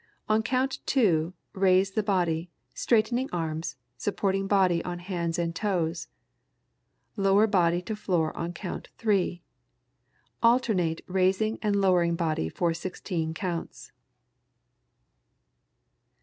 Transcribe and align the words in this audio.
On 0.27 0.41
count 0.41 0.79
"two," 0.87 1.35
raise 1.53 1.91
the 1.91 2.01
body, 2.01 2.49
straightening 2.73 3.29
arms, 3.31 3.75
supporting 3.99 4.47
body 4.47 4.83
on 4.83 4.97
hands 4.97 5.37
and 5.37 5.55
toes. 5.55 6.07
Lower 7.15 7.45
body 7.45 7.83
to 7.83 7.95
floor 7.95 8.35
on 8.35 8.51
count 8.51 8.89
"three." 8.97 9.43
Alternate 10.41 11.01
raising 11.05 11.59
and 11.61 11.75
lowering 11.75 12.15
body 12.15 12.49
for 12.49 12.73
sixteen 12.73 13.35
counts. 13.35 13.91